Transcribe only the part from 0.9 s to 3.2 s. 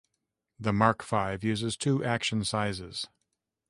Five uses two action sizes.